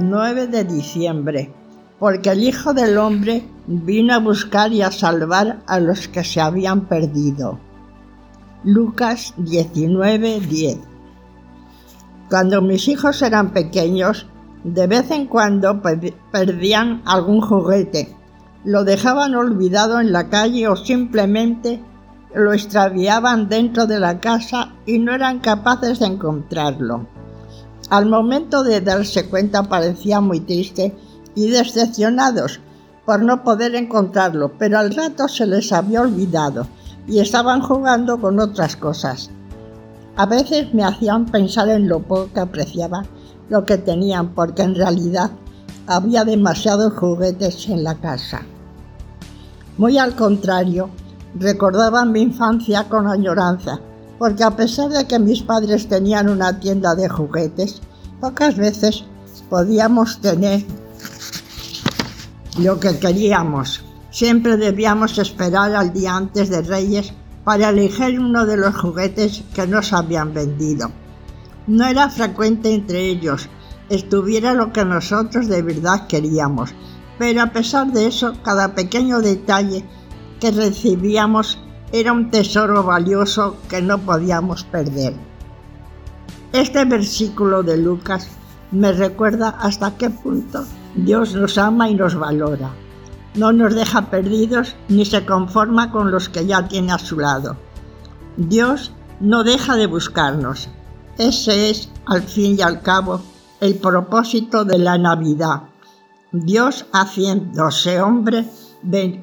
[0.00, 1.52] 9 de diciembre,
[1.98, 6.40] porque el Hijo del Hombre vino a buscar y a salvar a los que se
[6.40, 7.58] habían perdido.
[8.64, 10.78] Lucas 19, 10.
[12.28, 14.26] Cuando mis hijos eran pequeños,
[14.64, 15.80] de vez en cuando
[16.30, 18.16] perdían algún juguete
[18.64, 21.80] lo dejaban olvidado en la calle o simplemente
[22.34, 27.06] lo extraviaban dentro de la casa y no eran capaces de encontrarlo.
[27.90, 30.92] Al momento de darse cuenta parecían muy tristes
[31.34, 32.60] y decepcionados
[33.04, 36.68] por no poder encontrarlo, pero al rato se les había olvidado
[37.08, 39.30] y estaban jugando con otras cosas.
[40.16, 43.04] A veces me hacían pensar en lo poco que apreciaba
[43.48, 45.30] lo que tenían, porque en realidad
[45.88, 48.42] había demasiados juguetes en la casa.
[49.76, 50.90] Muy al contrario,
[51.34, 53.80] recordaba mi infancia con añoranza,
[54.20, 57.80] porque a pesar de que mis padres tenían una tienda de juguetes,
[58.20, 59.04] pocas veces
[59.48, 60.62] podíamos tener
[62.58, 63.82] lo que queríamos.
[64.10, 69.66] Siempre debíamos esperar al día antes de Reyes para elegir uno de los juguetes que
[69.66, 70.90] nos habían vendido.
[71.66, 73.48] No era frecuente entre ellos
[73.88, 76.74] estuviera lo que nosotros de verdad queríamos,
[77.18, 79.82] pero a pesar de eso, cada pequeño detalle
[80.40, 81.58] que recibíamos
[81.92, 85.14] era un tesoro valioso que no podíamos perder.
[86.52, 88.28] Este versículo de Lucas
[88.70, 90.64] me recuerda hasta qué punto
[90.94, 92.70] Dios nos ama y nos valora.
[93.34, 97.56] No nos deja perdidos ni se conforma con los que ya tiene a su lado.
[98.36, 100.68] Dios no deja de buscarnos.
[101.18, 103.20] Ese es, al fin y al cabo,
[103.60, 105.62] el propósito de la Navidad
[106.32, 108.46] Dios haciéndose hombre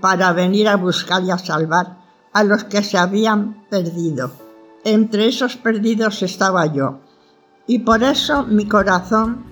[0.00, 1.98] para venir a buscar y a salvar
[2.34, 4.32] a los que se habían perdido.
[4.84, 6.98] Entre esos perdidos estaba yo.
[7.66, 9.44] Y por eso mi corazón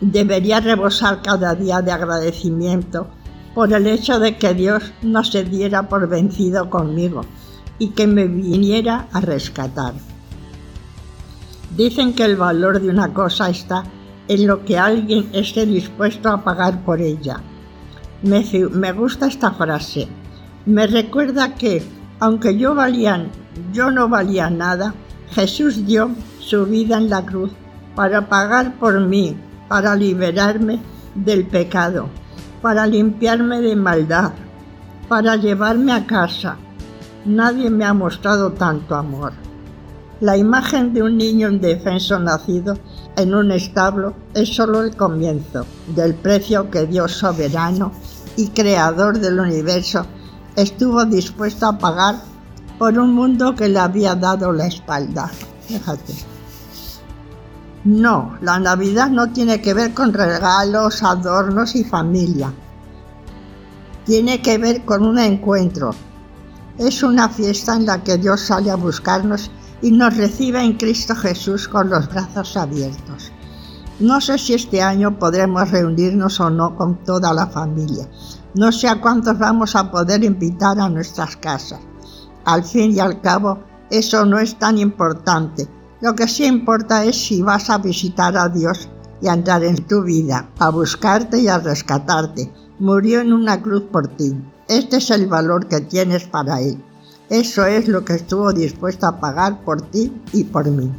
[0.00, 3.08] debería rebosar cada día de agradecimiento
[3.54, 7.22] por el hecho de que Dios no se diera por vencido conmigo
[7.78, 9.94] y que me viniera a rescatar.
[11.76, 13.84] Dicen que el valor de una cosa está
[14.28, 17.40] en lo que alguien esté dispuesto a pagar por ella.
[18.22, 20.08] Me, me gusta esta frase.
[20.66, 21.82] Me recuerda que,
[22.20, 23.26] aunque yo, valía,
[23.72, 24.94] yo no valía nada,
[25.30, 27.52] Jesús dio su vida en la cruz
[27.94, 29.36] para pagar por mí,
[29.68, 30.80] para liberarme
[31.14, 32.08] del pecado,
[32.62, 34.32] para limpiarme de maldad,
[35.08, 36.56] para llevarme a casa.
[37.24, 39.32] Nadie me ha mostrado tanto amor.
[40.20, 42.76] La imagen de un niño indefenso nacido
[43.16, 45.64] en un establo es solo el comienzo
[45.94, 47.92] del precio que Dios soberano
[48.36, 50.06] y creador del universo
[50.58, 52.16] estuvo dispuesto a pagar
[52.78, 55.30] por un mundo que le había dado la espalda.
[55.66, 56.14] Fíjate.
[57.84, 62.52] No, la Navidad no tiene que ver con regalos, adornos y familia.
[64.04, 65.90] Tiene que ver con un encuentro.
[66.76, 71.14] Es una fiesta en la que Dios sale a buscarnos y nos reciba en Cristo
[71.14, 73.30] Jesús con los brazos abiertos.
[74.00, 78.08] No sé si este año podremos reunirnos o no con toda la familia.
[78.54, 81.80] No sé a cuántos vamos a poder invitar a nuestras casas.
[82.44, 83.58] Al fin y al cabo,
[83.90, 85.68] eso no es tan importante.
[86.00, 88.88] Lo que sí importa es si vas a visitar a Dios
[89.20, 92.52] y a entrar en tu vida, a buscarte y a rescatarte.
[92.78, 94.34] Murió en una cruz por ti.
[94.68, 96.82] Este es el valor que tienes para Él.
[97.28, 100.90] Eso es lo que estuvo dispuesto a pagar por ti y por mí.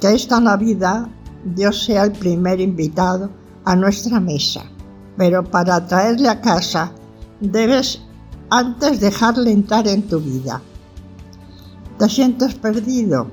[0.00, 1.06] Que esta Navidad
[1.44, 3.30] Dios sea el primer invitado
[3.64, 4.62] a nuestra mesa.
[5.22, 6.90] Pero para traerle a casa
[7.38, 8.00] debes
[8.50, 10.60] antes dejarle entrar en tu vida.
[11.96, 13.30] ¿Te sientes perdido?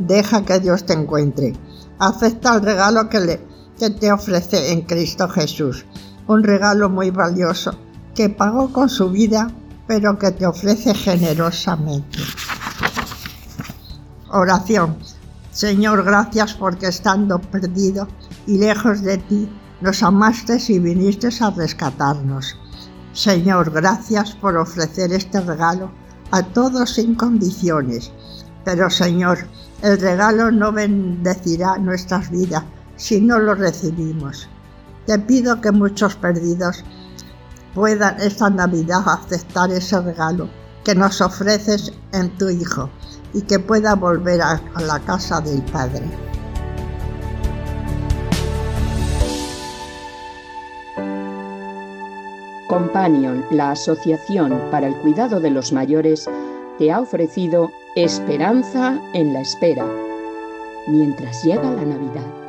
[0.00, 1.52] Deja que Dios te encuentre.
[2.00, 3.46] Acepta el regalo que, le,
[3.78, 5.86] que te ofrece en Cristo Jesús.
[6.26, 7.70] Un regalo muy valioso
[8.16, 9.46] que pagó con su vida
[9.86, 12.18] pero que te ofrece generosamente.
[14.32, 14.96] Oración.
[15.52, 18.08] Señor, gracias porque estando perdido
[18.48, 19.48] y lejos de ti,
[19.80, 22.56] nos amaste y viniste a rescatarnos.
[23.12, 25.90] Señor, gracias por ofrecer este regalo
[26.30, 28.10] a todos sin condiciones.
[28.64, 29.38] Pero Señor,
[29.82, 32.64] el regalo no bendecirá nuestras vidas
[32.96, 34.48] si no lo recibimos.
[35.06, 36.84] Te pido que muchos perdidos
[37.74, 40.48] puedan esta Navidad aceptar ese regalo
[40.84, 42.90] que nos ofreces en tu Hijo
[43.32, 46.27] y que pueda volver a, la casa del Padre.
[52.68, 56.28] Companion, la Asociación para el Cuidado de los Mayores,
[56.78, 59.84] te ha ofrecido Esperanza en la Espera,
[60.86, 62.47] mientras llega la Navidad.